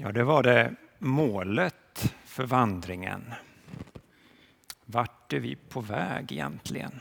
[0.00, 3.34] Ja, det var det målet för vandringen.
[4.84, 7.00] Vart är vi på väg egentligen?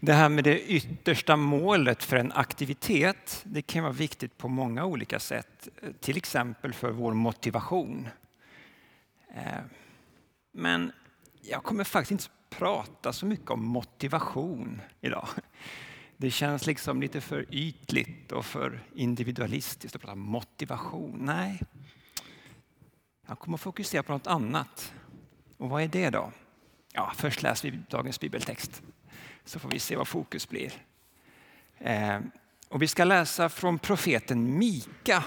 [0.00, 4.84] Det här med det yttersta målet för en aktivitet, det kan vara viktigt på många
[4.84, 5.68] olika sätt.
[6.00, 8.08] Till exempel för vår motivation.
[9.34, 9.62] Eh,
[10.52, 10.92] men
[11.40, 15.28] jag kommer faktiskt inte prata så mycket om motivation idag.
[16.20, 21.18] Det känns liksom lite för ytligt och för individualistiskt att prata motivation.
[21.22, 21.60] Nej,
[23.28, 24.92] jag kommer att fokusera på något annat.
[25.56, 26.32] Och vad är det då?
[26.92, 28.82] Ja, först läser vi dagens bibeltext
[29.44, 30.72] så får vi se vad fokus blir.
[31.78, 32.20] Eh,
[32.68, 35.24] och vi ska läsa från profeten Mika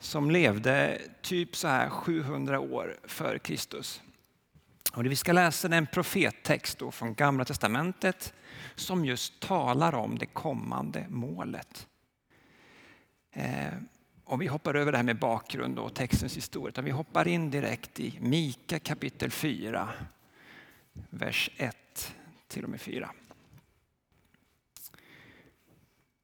[0.00, 4.02] som levde typ så här 700 år före Kristus.
[4.92, 8.34] Och vi ska läsa en profettext då från Gamla Testamentet
[8.74, 11.86] som just talar om det kommande målet.
[13.32, 13.74] Eh,
[14.24, 16.68] och vi hoppar över det här med bakgrund och textens historia.
[16.68, 19.88] Utan vi hoppar in direkt i Mika kapitel 4,
[20.92, 22.14] vers 1
[22.48, 23.10] till och med 4.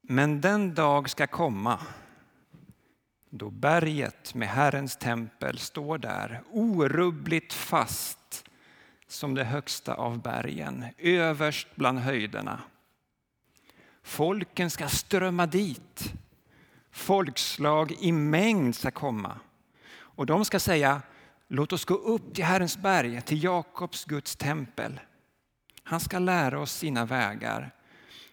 [0.01, 1.81] Men den dag ska komma
[3.31, 8.24] då berget med Herrens tempel står där orubbligt fast
[9.09, 12.63] som det högsta av bergen, överst bland höjderna.
[14.03, 16.15] Folken ska strömma dit.
[16.91, 19.39] Folkslag i mängd ska komma.
[19.95, 21.03] Och de ska säga,
[21.49, 25.01] låt oss gå upp till Herrens berg, till Jakobs Guds tempel.
[25.83, 27.71] Han ska lära oss sina vägar.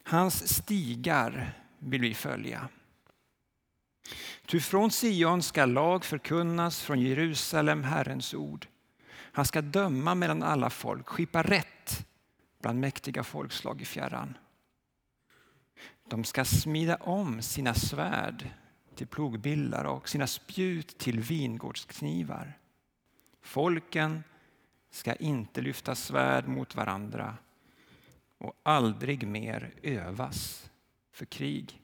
[0.04, 2.68] Hans stigar vill vi följa.
[4.46, 8.68] Ty från Sion ska lag förkunnas, från Jerusalem Herrens ord.
[9.32, 12.08] Han ska döma mellan alla folk, skipa rätt
[12.62, 14.38] bland mäktiga folkslag i fjärran.
[16.08, 18.50] De ska smida om sina svärd
[18.96, 22.58] till plogbillar och sina spjut till vingårdsknivar.
[23.42, 24.24] Folken
[24.92, 27.38] ska inte lyfta svärd mot varandra
[28.38, 30.70] och aldrig mer övas
[31.12, 31.82] för krig.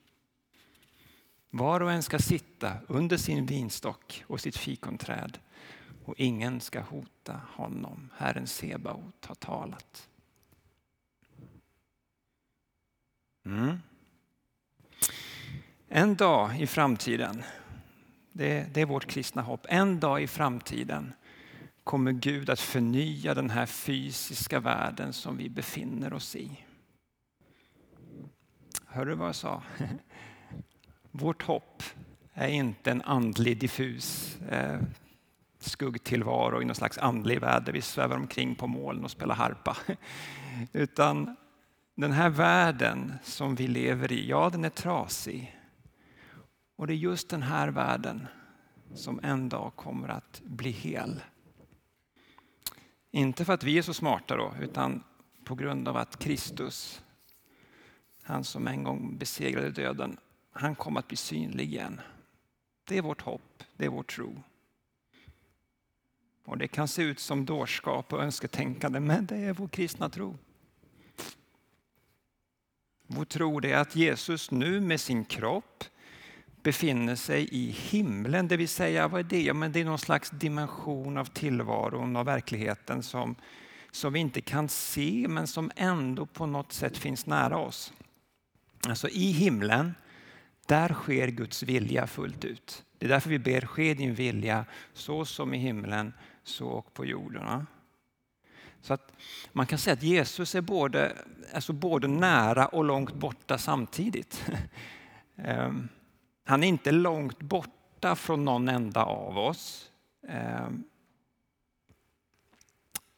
[1.50, 5.38] Var och en ska sitta under sin vinstock och sitt fikonträd
[6.08, 8.10] och ingen ska hota honom.
[8.16, 10.08] Herren Sebaot har talat.
[13.46, 13.78] Mm.
[15.88, 17.42] En dag i framtiden,
[18.32, 21.12] det, det är vårt kristna hopp, en dag i framtiden
[21.84, 26.64] kommer Gud att förnya den här fysiska världen som vi befinner oss i.
[28.86, 29.62] Hör du vad jag sa?
[31.10, 31.82] Vårt hopp
[32.32, 34.80] är inte en andlig diffus eh,
[35.58, 39.76] skuggtillvaro i någon slags andlig värld där vi svävar omkring på moln och spelar harpa.
[40.72, 41.36] Utan
[41.94, 45.58] den här världen som vi lever i, ja den är trasig.
[46.76, 48.26] Och det är just den här världen
[48.94, 51.20] som en dag kommer att bli hel.
[53.10, 55.04] Inte för att vi är så smarta då, utan
[55.44, 57.02] på grund av att Kristus,
[58.22, 60.16] han som en gång besegrade döden,
[60.52, 62.00] han kommer att bli synlig igen.
[62.84, 64.42] Det är vårt hopp, det är vår tro.
[66.48, 70.36] Och det kan se ut som dårskap och önsketänkande, men det är vår kristna tro.
[73.06, 75.84] Vår tro är att Jesus nu med sin kropp
[76.62, 79.42] befinner sig i himlen, det vill säga vad är det?
[79.42, 83.34] Ja, men det är någon slags dimension av tillvaron och verkligheten som,
[83.90, 87.92] som vi inte kan se men som ändå på något sätt finns nära oss.
[88.88, 89.94] Alltså i himlen,
[90.66, 92.84] där sker Guds vilja fullt ut.
[92.98, 96.12] Det är därför vi ber, ske din vilja så som i himlen,
[96.48, 97.66] så och på jorden.
[98.80, 99.12] Så att
[99.52, 101.16] man kan säga att Jesus är både,
[101.54, 104.50] alltså både nära och långt borta samtidigt.
[105.42, 105.88] Ehm,
[106.44, 109.92] han är inte långt borta från någon enda av oss.
[110.28, 110.84] Ehm,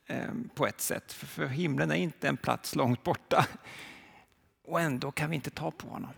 [0.07, 3.47] ehm, på ett sätt, för himlen är inte en plats långt borta.
[4.65, 6.11] Och ändå kan vi inte ta på honom.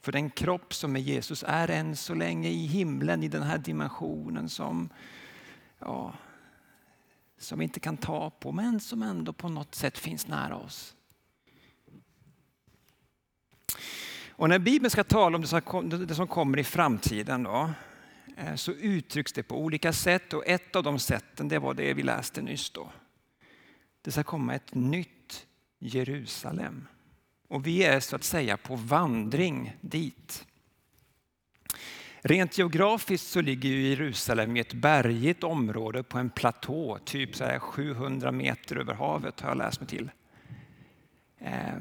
[0.00, 3.58] För den kropp som är Jesus är än så länge i himlen, i den här
[3.58, 4.88] dimensionen som,
[5.80, 6.14] ja,
[7.38, 10.94] som vi inte kan ta på, men som ändå på något sätt finns nära oss.
[14.28, 15.42] Och när Bibeln ska tala om
[16.06, 17.70] det som kommer i framtiden då,
[18.36, 21.94] eh, så uttrycks det på olika sätt och ett av de sätten det var det
[21.94, 22.70] vi läste nyss.
[22.70, 22.92] Då.
[24.02, 25.46] Det ska komma ett nytt
[25.78, 26.88] Jerusalem.
[27.48, 30.46] Och vi är så att säga på vandring dit.
[32.22, 38.32] Rent geografiskt så ligger Jerusalem i ett bergigt område på en platå, typ så 700
[38.32, 40.10] meter över havet har jag läst mig till.
[41.38, 41.78] Eh,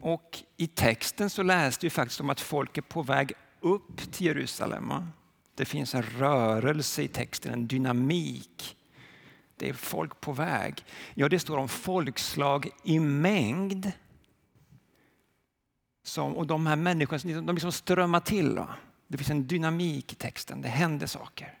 [0.00, 4.26] och i texten så läste vi faktiskt om att folk är på väg upp till
[4.26, 4.92] Jerusalem.
[5.54, 8.76] Det finns en rörelse i texten, en dynamik.
[9.56, 10.84] Det är folk på väg.
[11.14, 13.92] Ja, det står om folkslag i mängd.
[16.04, 18.56] Som, och de här människorna de liksom strömmar till.
[18.56, 18.76] Va?
[19.12, 21.58] Det finns en dynamik i texten, det händer saker.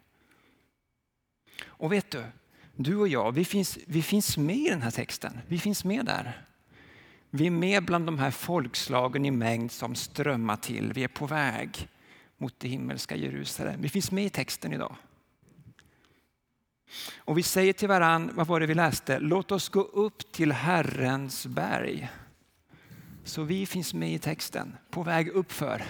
[1.64, 2.24] Och vet du,
[2.76, 5.40] du och jag, vi finns, vi finns med i den här texten.
[5.46, 6.46] Vi finns med där.
[7.30, 10.92] Vi är med bland de här folkslagen i mängd som strömmar till.
[10.92, 11.88] Vi är på väg
[12.36, 13.82] mot det himmelska Jerusalem.
[13.82, 14.96] Vi finns med i texten idag.
[17.16, 19.18] Och vi säger till varann, vad var det vi läste?
[19.18, 22.08] Låt oss gå upp till Herrens berg.
[23.24, 25.82] Så vi finns med i texten, på väg uppför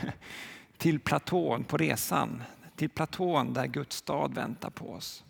[0.82, 2.42] till platån på resan.
[2.76, 5.24] Till platån där Guds stad väntar på oss.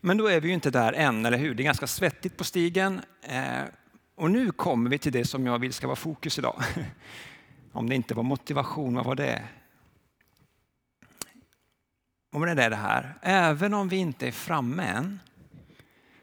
[0.00, 1.54] Men då är vi ju inte där än, eller hur?
[1.54, 3.00] Det är ganska svettigt på stigen.
[3.22, 3.62] Eh,
[4.14, 6.62] och nu kommer vi till det som jag vill ska vara fokus idag.
[7.72, 9.42] Om det inte var motivation, vad var det?
[12.32, 15.20] Om det är det här, även om vi inte är framme än,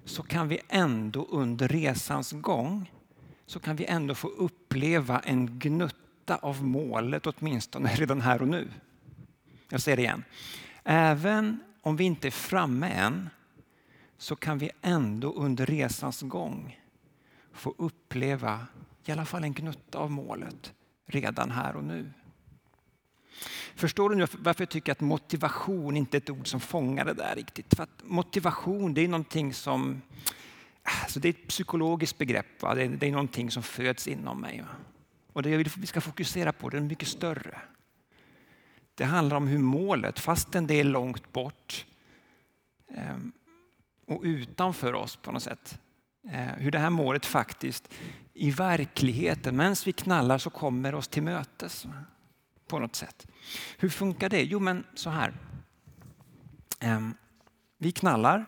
[0.05, 2.91] så kan vi ändå under resans gång,
[3.45, 8.68] så kan vi ändå få uppleva en gnutta av målet åtminstone redan här och nu.
[9.69, 10.24] Jag säger det igen.
[10.83, 13.29] Även om vi inte är framme än,
[14.18, 16.79] så kan vi ändå under resans gång
[17.53, 18.68] få uppleva
[19.06, 20.74] i alla fall en gnutta av målet
[21.06, 22.12] redan här och nu.
[23.75, 27.13] Förstår du nu varför jag tycker att motivation inte är ett ord som fångar det
[27.13, 27.75] där riktigt?
[27.75, 30.01] För att motivation det är någonting som,
[30.83, 32.62] alltså det är ett psykologiskt begrepp.
[32.62, 32.75] Va?
[32.75, 34.62] Det, är, det är någonting som föds inom mig.
[34.62, 34.68] Va?
[35.38, 37.62] Och det vi ska fokusera på det är mycket större.
[38.95, 41.86] Det handlar om hur målet, fastän det är långt bort
[42.89, 43.31] ehm,
[44.07, 45.80] och utanför oss på något sätt,
[46.31, 47.94] eh, hur det här målet faktiskt
[48.34, 51.88] i verkligheten, medan vi knallar så kommer oss till mötes
[52.68, 53.28] på något sätt.
[53.78, 54.44] Hur funkar det?
[54.44, 55.34] Jo, men så här.
[56.80, 57.13] Ehm,
[57.78, 58.45] vi knallar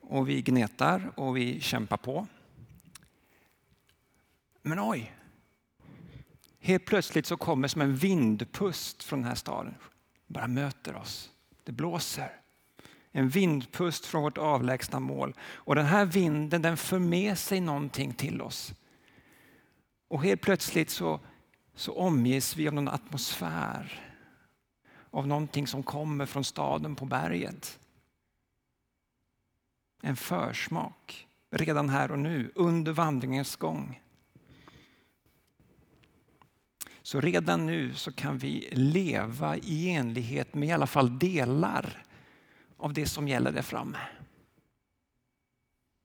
[0.00, 2.26] och vi gnetar och vi kämpar på.
[4.62, 5.14] Men oj!
[6.60, 9.74] Helt plötsligt så kommer som en vindpust från den här staden.
[10.26, 11.30] Bara möter oss.
[11.64, 12.40] Det blåser
[13.12, 15.34] en vindpust från vårt avlägsna mål.
[15.40, 18.74] Och den här vinden den för med sig någonting till oss.
[20.08, 21.20] Och helt plötsligt så,
[21.74, 24.06] så omges vi av någon atmosfär.
[25.10, 27.78] Av någonting som kommer från staden på berget.
[30.02, 34.00] En försmak redan här och nu under vandringens gång.
[37.10, 42.04] Så redan nu så kan vi leva i enlighet med i alla fall delar
[42.76, 43.98] av det som gäller där framme.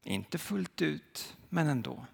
[0.03, 2.05] Inte fullt ut, men ändå.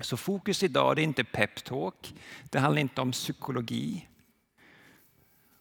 [0.00, 2.14] Så fokus idag det är inte peptalk.
[2.50, 4.08] Det handlar inte om psykologi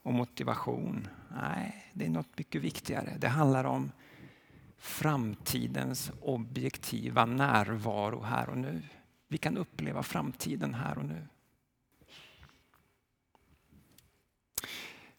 [0.03, 1.07] och motivation.
[1.31, 3.17] Nej, det är något mycket viktigare.
[3.19, 3.91] Det handlar om
[4.77, 8.81] framtidens objektiva närvaro här och nu.
[9.27, 11.27] Vi kan uppleva framtiden här och nu.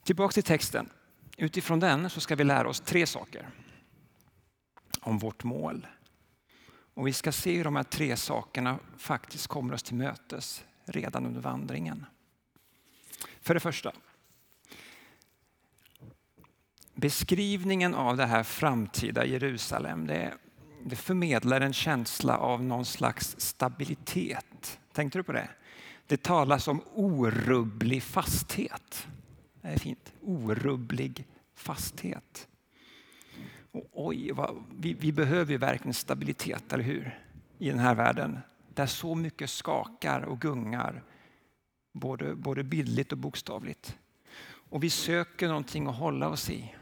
[0.08, 0.88] Tillbaks till texten.
[1.36, 3.48] Utifrån den så ska vi lära oss tre saker
[5.00, 5.86] om vårt mål.
[6.94, 11.26] Och vi ska se hur de här tre sakerna faktiskt kommer oss till mötes redan
[11.26, 12.06] under vandringen.
[13.40, 13.92] För det första.
[16.94, 20.34] Beskrivningen av det här framtida Jerusalem det,
[20.84, 24.78] det förmedlar en känsla av någon slags stabilitet.
[24.92, 25.48] Tänkte du på det?
[26.06, 29.08] Det talas om orubblig fasthet.
[29.68, 30.12] Det är fint.
[30.20, 32.48] Orubblig fasthet.
[33.72, 37.24] Och oj, vad, vi, vi behöver ju verkligen stabilitet, eller hur?
[37.58, 38.38] I den här världen
[38.74, 41.02] där så mycket skakar och gungar.
[41.92, 43.98] Både, både bildligt och bokstavligt.
[44.46, 46.74] Och vi söker någonting att hålla oss i.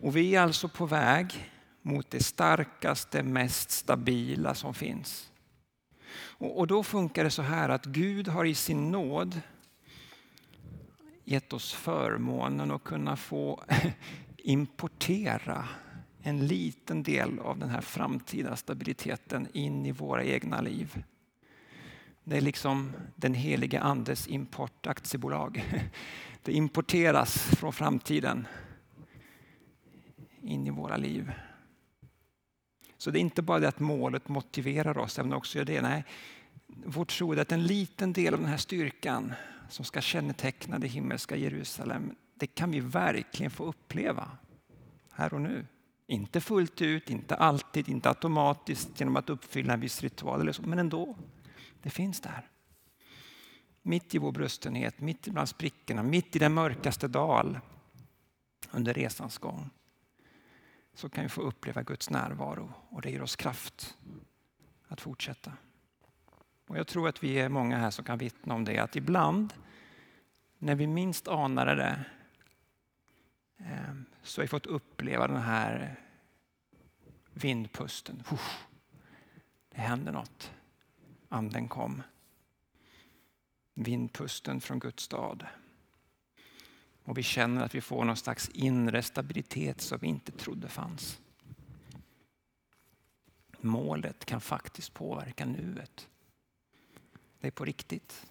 [0.00, 1.50] Och vi är alltså på väg
[1.82, 5.30] mot det starkaste, mest stabila som finns.
[6.16, 9.40] Och, och då funkar det så här att Gud har i sin nåd
[11.28, 13.64] gett oss förmånen att kunna få
[14.36, 15.68] importera
[16.22, 21.04] en liten del av den här framtida stabiliteten in i våra egna liv.
[22.24, 25.64] Det är liksom den helige Andes importaktiebolag.
[26.42, 28.46] Det importeras från framtiden
[30.42, 31.32] in i våra liv.
[32.98, 35.82] Så det är inte bara det att målet motiverar oss, även också det.
[35.82, 36.04] Nej,
[36.66, 39.34] vår tro är att en liten del av den här styrkan
[39.68, 44.30] som ska känneteckna det himmelska Jerusalem, det kan vi verkligen få uppleva
[45.12, 45.66] här och nu.
[46.06, 50.62] Inte fullt ut, inte alltid, inte automatiskt genom att uppfylla en viss ritual eller så,
[50.62, 51.16] men ändå.
[51.82, 52.48] Det finns där.
[53.82, 57.58] mitt i vår brustenhet, mitt bland sprickorna, mitt i den mörkaste dal
[58.70, 59.70] under resans gång
[60.94, 63.96] så kan vi få uppleva Guds närvaro och det ger oss kraft
[64.88, 65.52] att fortsätta.
[66.66, 69.54] Och jag tror att vi är många här som kan vittna om det att ibland
[70.58, 72.04] när vi minst anade det
[73.58, 76.00] ehm, så har vi fått uppleva den här
[77.32, 78.22] vindpusten.
[79.70, 80.52] Det hände något.
[81.28, 82.02] Anden kom.
[83.74, 85.46] Vindpusten från Guds stad.
[87.04, 91.20] Och vi känner att vi får någon slags inre stabilitet som vi inte trodde fanns.
[93.60, 96.08] Målet kan faktiskt påverka nuet.
[97.40, 98.26] Det är på riktigt.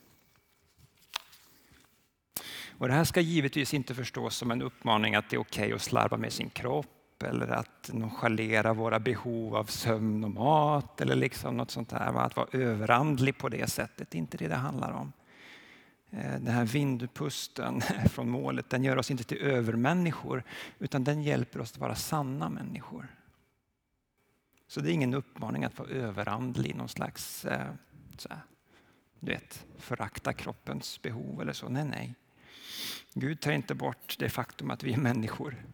[2.77, 5.75] Och det här ska givetvis inte förstås som en uppmaning att det är okej okay
[5.75, 11.15] att slarva med sin kropp eller att nonchalera våra behov av sömn och mat eller
[11.15, 12.19] liksom något sånt där.
[12.19, 15.13] Att vara överandlig på det sättet, det är inte det det handlar om.
[16.09, 20.43] Eh, den här vindpusten från målet, den gör oss inte till övermänniskor
[20.79, 23.07] utan den hjälper oss att vara sanna människor.
[24.67, 27.71] Så det är ingen uppmaning att vara överandlig, någon slags eh,
[28.17, 28.39] så här,
[29.19, 31.69] du vet, förakta kroppens behov eller så.
[31.69, 32.15] Nej, nej.
[33.13, 35.65] Gud tar inte bort det faktum att vi är människor.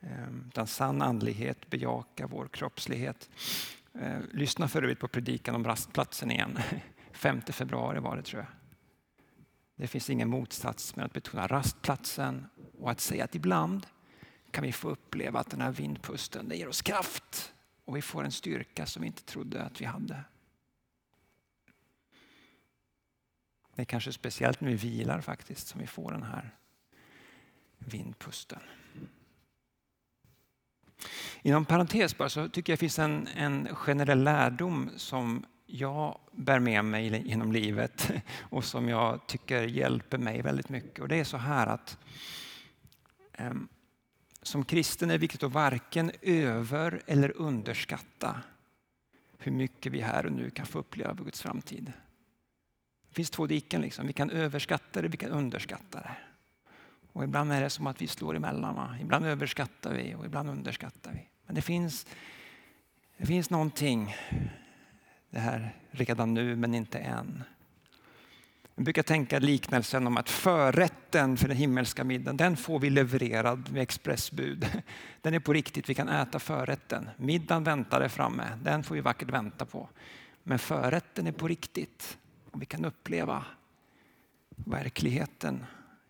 [0.00, 3.30] Ehm, utan sann andlighet bejakar vår kroppslighet.
[3.94, 6.58] Ehm, lyssna för övrigt på predikan om rastplatsen igen.
[7.12, 8.50] 5 februari var det tror jag.
[9.76, 12.46] Det finns ingen motsats mellan att betona rastplatsen
[12.78, 13.86] och att säga att ibland
[14.50, 17.52] kan vi få uppleva att den här vindpusten ger oss kraft
[17.84, 20.24] och vi får en styrka som vi inte trodde att vi hade.
[23.74, 26.50] Det är kanske speciellt när vi vilar faktiskt som vi får den här
[27.78, 28.60] vindpusten.
[31.42, 36.58] Inom parentes bara så tycker jag det finns en, en generell lärdom som jag bär
[36.58, 38.10] med mig genom livet
[38.40, 40.98] och som jag tycker hjälper mig väldigt mycket.
[40.98, 41.98] Och det är så här att
[43.32, 43.68] ehm,
[44.42, 48.40] som kristen är det viktigt att varken över eller underskatta
[49.38, 51.92] hur mycket vi här och nu kan få uppleva Guds framtid.
[53.12, 53.80] Det finns två diken.
[53.80, 54.06] Liksom.
[54.06, 56.16] Vi kan överskatta det, vi kan underskatta det.
[57.12, 58.74] Och ibland är det som att vi slår emellan.
[58.74, 58.96] Va?
[59.00, 61.28] Ibland överskattar vi och ibland underskattar vi.
[61.46, 62.06] Men det finns,
[63.16, 64.16] det finns någonting,
[65.30, 67.44] det här redan nu men inte än.
[68.74, 73.72] Jag brukar tänka liknelsen om att förrätten för den himmelska middagen, den får vi levererad
[73.72, 74.82] med expressbud.
[75.20, 77.10] Den är på riktigt, vi kan äta förrätten.
[77.16, 79.88] Middagen väntar där framme, den får vi vackert vänta på.
[80.42, 82.18] Men förrätten är på riktigt.
[82.52, 83.44] Och vi kan uppleva
[84.56, 85.64] verkligheten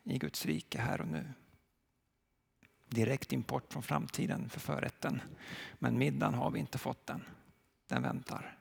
[0.05, 1.33] i Guds rike här och nu.
[2.89, 5.23] Direkt import från framtiden för förrätten.
[5.79, 7.25] Men middagen har vi inte fått den.
[7.87, 8.59] Den väntar.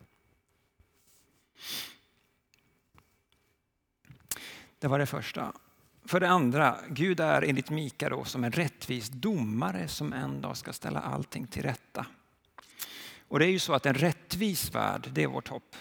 [4.80, 5.54] Det var det första.
[6.06, 10.58] För det andra, Gud är enligt Mika då som en rättvis domare som en dag
[10.58, 12.06] ska ställa allting till rätta.
[13.28, 15.76] Och det är ju så att en rättvis värld, det är vårt hopp.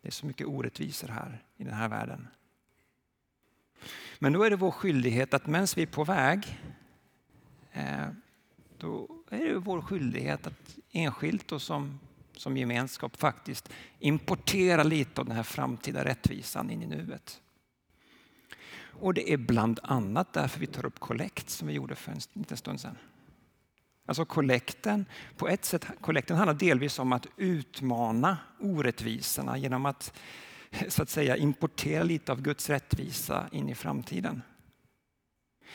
[0.00, 2.28] Det är så mycket orättvisor här i den här världen.
[4.18, 6.60] Men då är det vår skyldighet att medan vi är på väg,
[7.72, 8.08] eh,
[8.78, 12.00] då är det vår skyldighet att enskilt och som,
[12.36, 17.40] som gemenskap faktiskt importera lite av den här framtida rättvisan in i nuet.
[19.00, 22.18] Och det är bland annat därför vi tar upp kollekt som vi gjorde för en
[22.32, 22.96] liten stund sedan.
[24.08, 30.18] Alltså kollekten, på ett sätt, kollekten handlar delvis om att utmana orättvisorna genom att
[30.88, 34.42] så att säga importera lite av Guds rättvisa in i framtiden.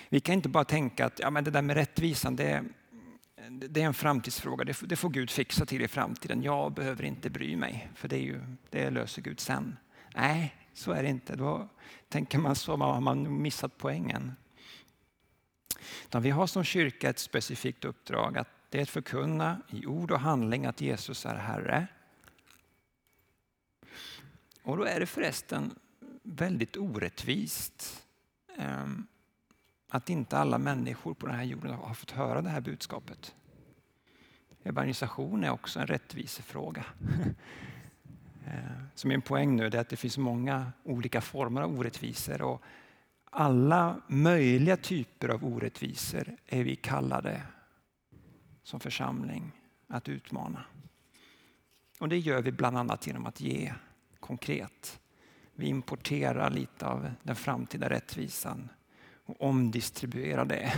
[0.10, 2.64] Vi kan inte bara tänka att ja, men det där med rättvisan, det,
[3.50, 4.66] det är en framtidsfråga.
[4.66, 6.44] Det, det, får Gud fixa till i framtiden.
[6.44, 9.78] Jag behöver inte bry mig, för det, är ju, det löser Gud sen.
[10.16, 11.36] Nej, så är det inte.
[11.36, 11.70] Då
[12.10, 14.32] tänker man så Man har man missat poängen.
[16.06, 20.12] Utan vi har som kyrka ett specifikt uppdrag att det är att förkunna i ord
[20.12, 21.88] och handling att Jesus är Herre.
[24.64, 25.76] Och då är det förresten
[26.24, 28.06] väldigt orättvist
[28.58, 29.08] ehm,
[29.90, 33.36] att inte alla människor på den här jorden har fått höra det här budskapet.
[34.64, 36.86] Evangelisation är också en rättvisefråga.
[38.48, 42.62] Ehm, så min poäng nu är att det finns många olika former av orättvisor och
[43.34, 47.42] alla möjliga typer av orättvisor är vi kallade
[48.64, 49.52] som församling
[49.88, 50.66] att utmana.
[52.00, 53.74] Och det gör vi bland annat genom att ge
[54.20, 55.00] konkret.
[55.54, 58.70] Vi importerar lite av den framtida rättvisan
[59.26, 60.74] och omdistribuerar det,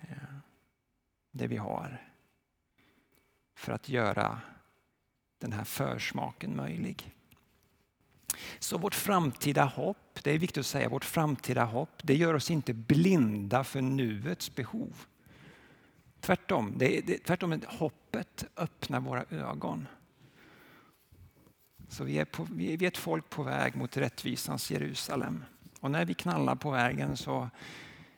[1.30, 2.02] det vi har
[3.54, 4.40] för att göra
[5.38, 7.15] den här försmaken möjlig.
[8.58, 12.50] Så vårt framtida hopp, det är viktigt att säga, vårt framtida hopp, det gör oss
[12.50, 15.06] inte blinda för nuets behov.
[16.20, 19.86] Tvärtom, det, det, tvärtom hoppet öppnar våra ögon.
[21.88, 25.44] Så vi är, på, vi är ett folk på väg mot rättvisans Jerusalem.
[25.80, 27.50] Och när vi knallar på vägen så,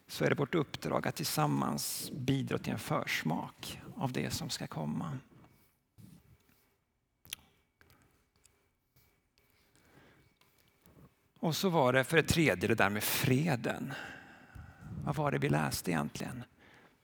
[0.07, 4.67] så är det vårt uppdrag att tillsammans bidra till en försmak av det som ska
[4.67, 5.19] komma.
[11.41, 13.93] Och så var det för det tredje det där med freden.
[15.05, 16.45] Vad var det vi läste egentligen?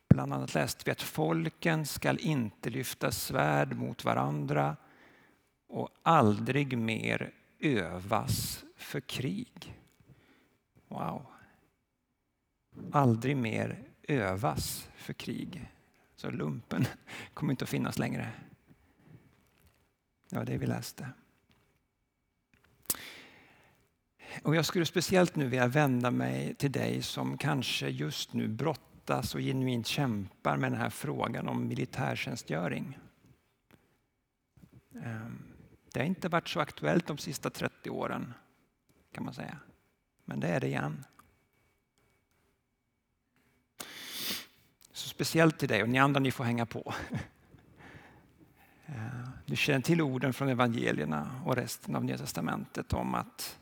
[0.08, 4.76] Bland annat läste vi att folken skall inte lyfta svärd mot varandra
[5.68, 9.80] och aldrig mer övas för krig.
[10.88, 11.26] Wow.
[12.92, 15.70] Aldrig mer övas för krig.
[16.16, 16.86] Så lumpen
[17.34, 18.32] kommer inte att finnas längre.
[20.30, 21.08] Det var det vi läste.
[24.42, 29.34] Och jag skulle speciellt nu vilja vända mig till dig som kanske just nu brottas
[29.34, 32.98] och genuint kämpar med den här frågan om militärtjänstgöring.
[35.02, 35.42] Ehm,
[35.92, 38.34] det har inte varit så aktuellt de sista 30 åren
[39.12, 39.58] kan man säga.
[40.24, 41.04] Men det är det igen.
[44.92, 46.94] Så speciellt till dig och ni andra ni får hänga på.
[48.86, 53.58] Ehm, du känner till orden från evangelierna och resten av Nya Testamentet om att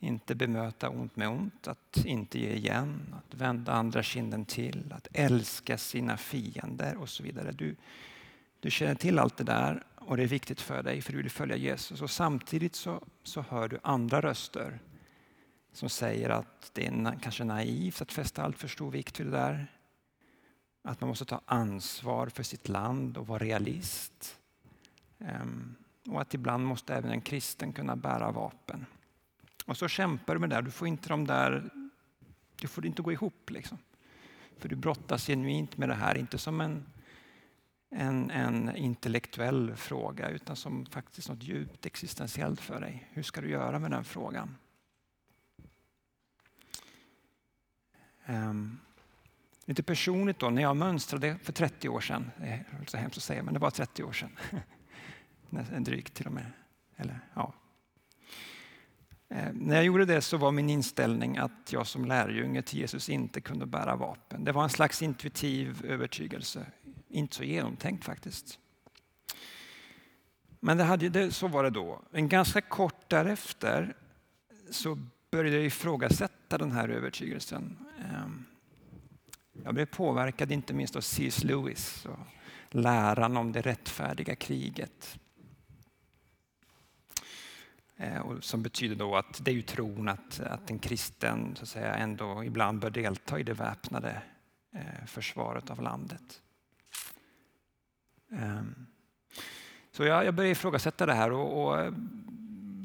[0.00, 5.08] inte bemöta ont med ont, att inte ge igen, att vända andra kinden till, att
[5.12, 7.52] älska sina fiender och så vidare.
[7.52, 7.76] Du,
[8.60, 11.30] du känner till allt det där och det är viktigt för dig för du vill
[11.30, 12.02] följa Jesus.
[12.02, 14.78] Och samtidigt så, så hör du andra röster
[15.72, 19.30] som säger att det är kanske naivt att fästa allt för stor vikt vid det
[19.30, 19.66] där.
[20.82, 24.38] Att man måste ta ansvar för sitt land och vara realist.
[25.18, 25.76] Um,
[26.08, 28.86] och att ibland måste även en kristen kunna bära vapen.
[29.70, 30.62] Och så kämpar du med det där.
[30.62, 31.70] Du får inte de där,
[32.56, 33.78] du får inte gå ihop liksom.
[34.58, 36.86] För du brottas genuint med det här, inte som en,
[37.90, 43.08] en, en intellektuell fråga utan som faktiskt något djupt existentiellt för dig.
[43.12, 44.56] Hur ska du göra med den frågan?
[48.26, 48.78] Um,
[49.64, 53.22] lite personligt då, när jag mönstrade för 30 år sedan, det är så hemskt att
[53.22, 54.36] säga men det var 30 år sedan,
[55.84, 56.52] drygt till och med,
[56.96, 57.54] eller ja,
[59.30, 63.08] Eh, när jag gjorde det så var min inställning att jag som lärjunge till Jesus
[63.08, 64.44] inte kunde bära vapen.
[64.44, 66.66] Det var en slags intuitiv övertygelse.
[67.08, 68.58] Inte så genomtänkt faktiskt.
[70.60, 72.02] Men det hade, så var det då.
[72.12, 73.94] En ganska kort därefter
[74.70, 74.98] så
[75.30, 77.76] började jag ifrågasätta den här övertygelsen.
[77.98, 78.44] Ehm,
[79.64, 81.44] jag blev påverkad inte minst av C.S.
[81.44, 82.18] Lewis och
[82.70, 85.19] läran om det rättfärdiga kriget.
[88.00, 91.62] Eh, och som betyder då att det är ju tron att, att en kristen så
[91.62, 94.22] att säga, ändå ibland bör delta i det väpnade
[94.74, 96.42] eh, försvaret av landet.
[98.32, 98.86] Ehm,
[99.92, 101.92] så jag, jag började ifrågasätta det här och, och eh,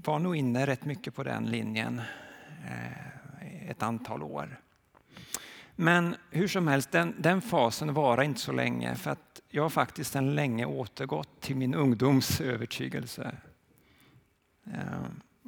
[0.06, 2.01] var nog inne rätt mycket på den linjen
[3.67, 4.60] ett antal år.
[5.75, 9.69] Men hur som helst, den, den fasen varar inte så länge för att jag har
[9.69, 13.36] faktiskt sedan länge återgått till min ungdoms övertygelse
[14.65, 14.94] ehm,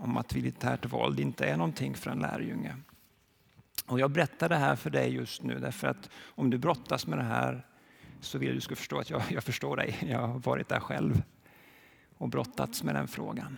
[0.08, 2.76] om att militärt våld inte är någonting för en lärjunge.
[3.86, 7.20] Och jag berättar det här för dig just nu därför att om du brottas med
[7.20, 7.66] det här
[8.22, 9.98] så vill du ska förstå att jag, jag förstår dig.
[10.10, 11.24] Jag har varit där själv
[12.18, 13.58] och brottats med den frågan.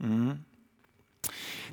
[0.00, 0.38] Mm.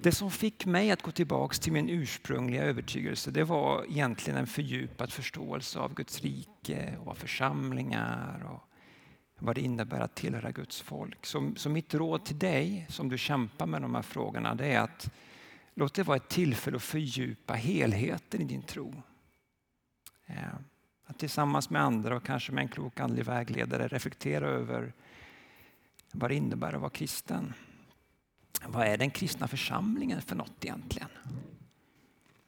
[0.01, 4.47] Det som fick mig att gå tillbaks till min ursprungliga övertygelse det var egentligen en
[4.47, 8.66] fördjupad förståelse av Guds rike och församlingar och
[9.39, 11.25] vad det innebär att tillhöra Guds folk.
[11.25, 14.79] Så, så mitt råd till dig som du kämpar med de här frågorna det är
[14.79, 15.11] att
[15.73, 19.03] låt det vara ett tillfälle att fördjupa helheten i din tro.
[20.25, 20.53] Eh,
[21.05, 24.93] att tillsammans med andra och kanske med en klok andlig vägledare reflektera över
[26.11, 27.53] vad det innebär att vara kristen.
[28.65, 31.09] Vad är den kristna församlingen för något egentligen?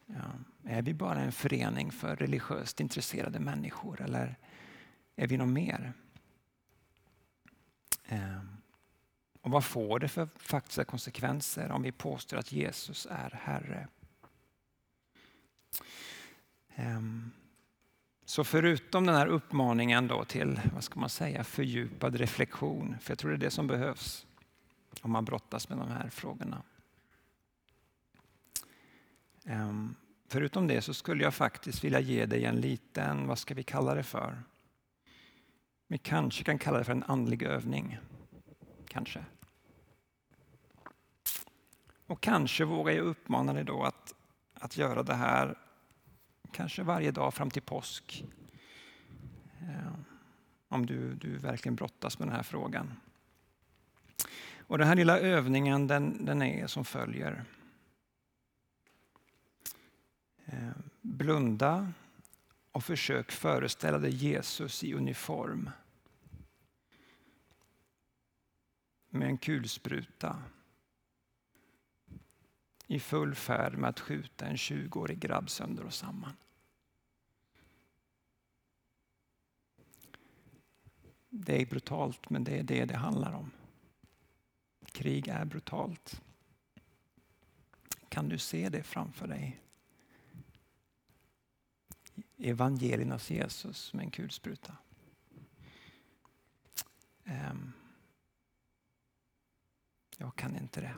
[0.06, 0.32] Ja,
[0.64, 4.36] är vi bara en förening för religiöst intresserade människor eller
[5.16, 5.94] är vi något mer?
[8.10, 8.58] Ehm,
[9.42, 13.88] och vad får det för faktiska konsekvenser om vi påstår att Jesus är Herre?
[16.76, 17.32] Ehm,
[18.26, 23.20] så förutom den här uppmaningen då till vad ska man säga, fördjupad reflektion, för jag
[23.20, 24.26] tror det är det som behövs
[25.02, 26.64] om man brottas med de här frågorna.
[29.46, 29.96] Ehm,
[30.28, 33.96] förutom det så skulle jag faktiskt vilja ge dig en liten, vad ska vi kalla
[33.96, 34.44] det för?
[35.92, 37.98] Vi kanske kan kalla det för en andlig övning.
[38.88, 39.26] Kanske.
[42.08, 44.16] Och kanske vågar jag uppmana dig då att,
[44.54, 45.58] att göra det här
[46.52, 48.26] kanske varje dag fram till påsk.
[49.62, 49.94] Eh,
[50.68, 52.94] om du, du verkligen brottas med den här frågan.
[54.58, 57.44] Och den här lilla övningen den, den är som följer.
[60.46, 60.70] Eh,
[61.02, 61.94] blunda
[62.72, 65.70] och försök föreställa dig Jesus i uniform.
[69.10, 70.44] Med en kulspruta.
[72.88, 76.34] I full färd med att skjuta en 20-årig grabb sönder och samman.
[81.30, 83.52] Det är brutalt, men det är det det handlar om.
[84.86, 86.22] Krig är brutalt.
[88.10, 89.62] Kan du se det framför dig?
[92.40, 94.78] evangeliernas Jesus med en kulspruta.
[97.24, 97.74] Um,
[100.18, 100.96] jag kan inte det.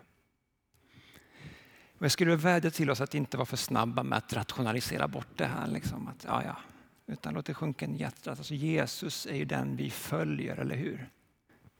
[1.97, 5.37] Och jag skulle vädja till oss att inte vara för snabba med att rationalisera bort
[5.37, 5.67] det här.
[5.67, 6.57] Liksom, att, ja, ja.
[7.05, 8.37] Utan låt det sjunka in i hjärtat.
[8.37, 11.09] Alltså Jesus är ju den vi följer, eller hur?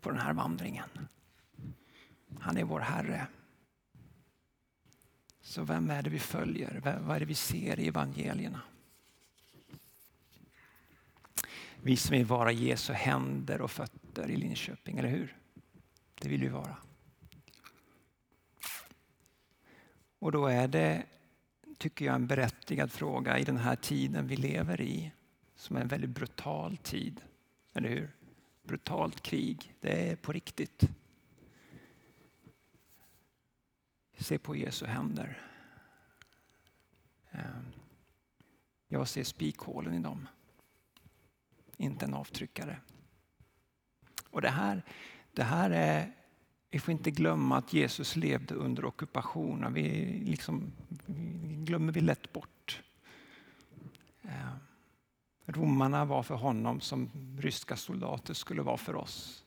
[0.01, 0.89] På den här vandringen.
[2.39, 3.27] Han är vår Herre.
[5.41, 6.99] Så vem är det vi följer?
[7.01, 8.61] Vad är det vi ser i evangelierna?
[11.83, 15.37] Vi som vill vara Jesu händer och fötter i Linköping, eller hur?
[16.21, 16.77] Det vill vi vara.
[20.21, 21.05] Och då är det,
[21.77, 25.11] tycker jag, en berättigad fråga i den här tiden vi lever i,
[25.55, 27.21] som är en väldigt brutal tid.
[27.73, 28.15] Eller hur?
[28.63, 30.89] Brutalt krig, det är på riktigt.
[34.17, 35.41] Se på Jesu händer.
[37.31, 37.65] Ehm,
[38.87, 40.27] jag ser spikhålen i dem
[41.77, 42.77] inte en avtryckare.
[44.29, 44.83] Och det här,
[45.31, 46.11] det här är,
[46.71, 49.73] vi får inte glömma att Jesus levde under ockupationen.
[49.73, 50.71] Vi, liksom,
[51.05, 52.81] vi glömmer vi lätt bort.
[54.21, 54.53] Eh,
[55.45, 59.45] romarna var för honom som ryska soldater skulle vara för oss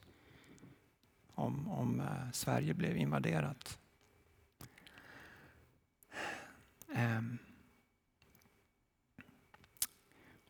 [1.35, 3.79] om, om eh, Sverige blev invaderat.
[6.93, 7.37] Ehm.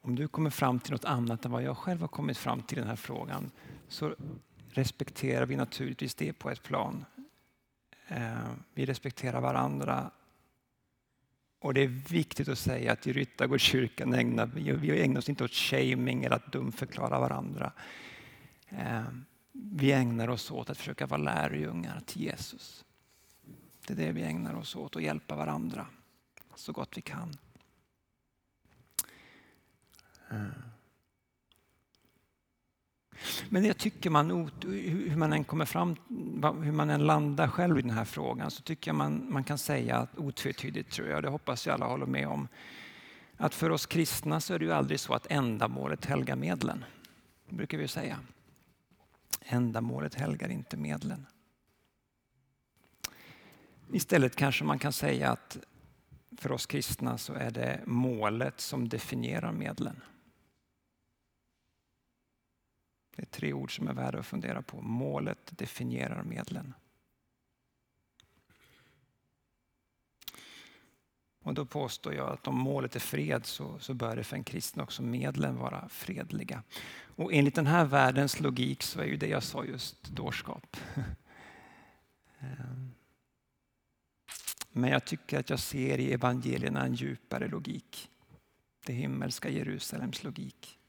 [0.01, 2.77] Om du kommer fram till något annat än vad jag själv har kommit fram till
[2.77, 3.51] i den här frågan
[3.87, 4.15] så
[4.77, 7.05] respekterar vi naturligtvis det på ett plan.
[8.07, 10.11] Eh, vi respekterar varandra.
[11.59, 15.51] Och det är viktigt att säga att i Ryttargårdskyrkan ägnar vi ägnar oss inte åt
[15.53, 17.71] shaming eller att dumförklara varandra.
[18.69, 19.03] Eh,
[19.51, 22.85] vi ägnar oss åt att försöka vara lärjungar till Jesus.
[23.87, 25.87] Det är det vi ägnar oss åt, att hjälpa varandra
[26.55, 27.37] så gott vi kan.
[30.29, 30.74] Eh.
[33.49, 35.95] Men jag tycker man, hur man än kommer fram,
[36.63, 39.57] hur man än landar själv i den här frågan, så tycker jag man, man kan
[39.57, 42.47] säga att otvetydigt, tror jag, det hoppas jag alla håller med om,
[43.37, 46.85] att för oss kristna så är det ju aldrig så att ändamålet helgar medlen.
[47.49, 48.19] Det brukar vi säga.
[49.41, 51.25] Ändamålet helgar inte medlen.
[53.91, 55.57] Istället kanske man kan säga att
[56.37, 60.01] för oss kristna så är det målet som definierar medlen.
[63.15, 64.81] Det är tre ord som är värda att fundera på.
[64.81, 66.73] Målet definierar medlen.
[71.45, 74.43] Och då påstår jag att om målet är fred så, så bör det för en
[74.43, 76.63] kristen också medlen vara fredliga.
[77.15, 80.77] Och enligt den här världens logik så är ju det jag sa just dårskap.
[82.39, 82.91] Ehm.
[84.71, 88.09] Men jag tycker att jag ser i evangelierna en djupare logik.
[88.85, 90.79] Det himmelska Jerusalems logik.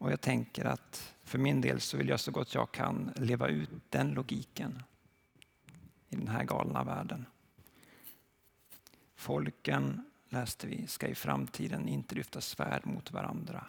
[0.00, 3.48] Och jag tänker att för min del så vill jag så gott jag kan leva
[3.48, 4.82] ut den logiken
[6.08, 7.26] i den här galna världen.
[9.14, 13.66] Folken, läste vi, ska i framtiden inte lyfta svärd mot varandra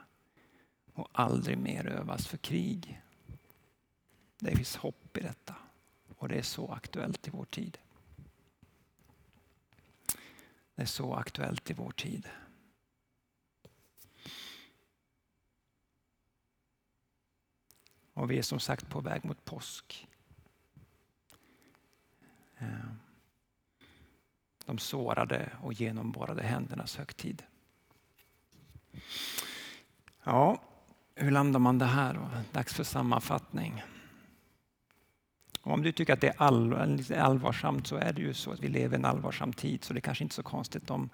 [0.94, 3.02] och aldrig mer övas för krig.
[4.40, 5.56] Det finns hopp i detta
[6.18, 7.78] och det är så aktuellt i vår tid.
[10.76, 12.30] Det är så aktuellt i vår tid.
[18.22, 20.08] Och vi är som sagt på väg mot påsk.
[22.58, 23.00] Ehm.
[24.66, 27.44] De sårade och genomborrade händernas högtid.
[30.24, 30.62] Ja,
[31.16, 32.30] hur landar man det här då?
[32.52, 33.84] Dags för sammanfattning.
[35.62, 36.74] Och om du tycker att det är all,
[37.18, 40.00] allvarsamt så är det ju så att vi lever i en allvarsam tid så det
[40.00, 41.10] är kanske inte så konstigt om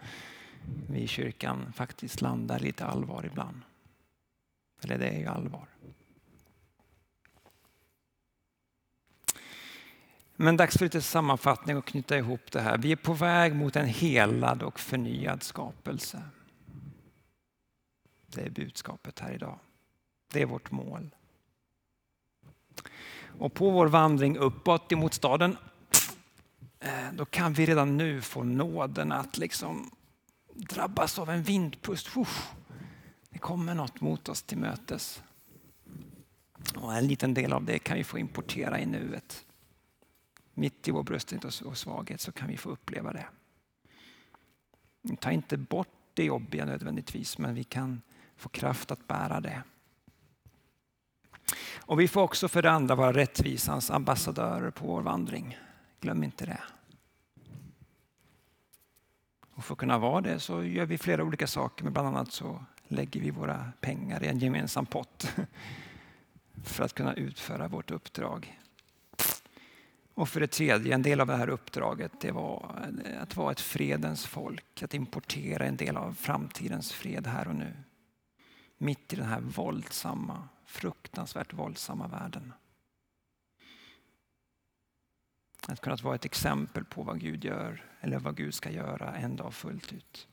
[0.89, 3.61] vi i kyrkan faktiskt landar lite allvar ibland.
[4.83, 5.67] Eller det är ju allvar.
[10.39, 12.77] Men dags för lite sammanfattning och knyta ihop det här.
[12.77, 16.23] Vi är på väg mot en helad och förnyad skapelse.
[18.27, 19.59] Det är budskapet här idag.
[20.33, 21.15] Det är vårt mål.
[23.39, 25.57] Och på vår vandring uppåt emot staden,
[26.79, 29.91] eh, då kan vi redan nu få nåden att liksom
[30.53, 32.09] drabbas av en vindpust.
[33.29, 35.21] Det kommer något mot oss till mötes.
[36.75, 39.46] Och en liten del av det kan vi få importera i nuet.
[40.59, 43.25] Mitt i vår brösthet och svaghet så kan vi få uppleva det.
[45.19, 48.01] Ta inte bort det jobbiga nödvändigtvis, men vi kan
[48.35, 49.63] få kraft att bära det.
[51.77, 55.57] Och vi får också för det andra vara rättvisans ambassadörer på vår vandring.
[55.99, 56.61] Glöm inte det.
[59.55, 62.31] Och för att kunna vara det så gör vi flera olika saker, men bland annat
[62.31, 65.33] så lägger vi våra pengar i en gemensam pott
[66.63, 68.59] för att kunna utföra vårt uppdrag.
[70.17, 73.51] Och för det tredje, en del av det här uppdraget det var eh, att vara
[73.51, 77.73] ett fredens folk, att importera en del av framtidens fred här och nu.
[78.77, 82.53] Mitt i den här våldsamma, fruktansvärt våldsamma världen.
[85.67, 89.35] Att kunna vara ett exempel på vad Gud gör eller vad Gud ska göra en
[89.35, 90.27] dag fullt ut.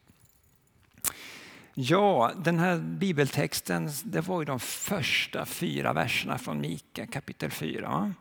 [1.75, 8.14] Ja, den här bibeltexten det var ju de första fyra verserna från Mika kapitel 4.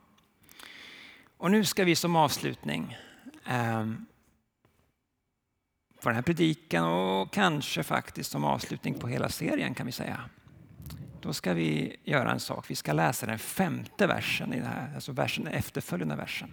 [1.37, 2.97] Och nu ska vi som avslutning
[3.45, 3.85] eh,
[6.01, 10.29] på den här predikan och kanske faktiskt som avslutning på hela serien kan vi säga.
[11.21, 12.65] Då ska vi göra en sak.
[12.67, 16.49] Vi ska läsa den femte versen i det här, alltså versen efterföljande versen.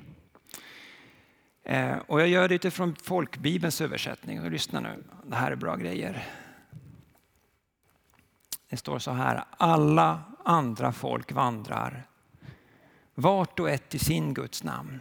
[1.65, 4.41] Eh, och jag gör det utifrån folkbibelns översättning.
[4.41, 6.27] Och lyssna nu, det här är bra grejer.
[8.69, 12.07] Det står så här, alla andra folk vandrar
[13.21, 15.01] vart och ett i sin Guds namn.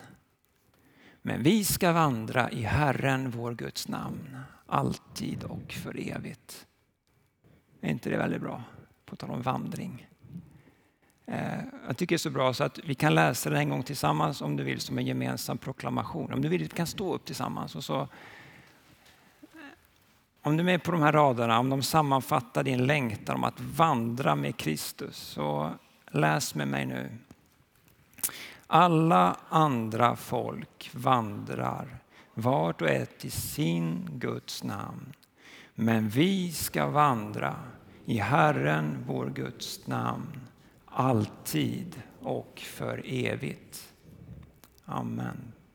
[1.21, 6.65] Men vi ska vandra i Herren vår Guds namn, alltid och för evigt.
[7.81, 8.63] Är inte det väldigt bra?
[9.05, 10.07] På tal om vandring.
[11.25, 13.83] Eh, jag tycker det är så bra så att vi kan läsa det en gång
[13.83, 16.33] tillsammans om du vill som en gemensam proklamation.
[16.33, 18.07] Om du vill vi kan stå upp tillsammans och så eh,
[20.41, 23.59] om du är med på de här raderna, om de sammanfattar din längtan om att
[23.59, 25.71] vandra med Kristus, så
[26.11, 27.09] läs med mig nu.
[28.67, 31.97] Alla andra folk vandrar,
[32.33, 35.13] vart och ett i sin Guds namn.
[35.75, 37.55] Men vi ska vandra
[38.05, 40.47] i Herren, vår Guds namn,
[40.85, 43.93] alltid och för evigt.
[44.85, 45.53] Amen.